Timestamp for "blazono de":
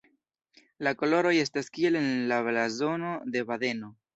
2.49-3.49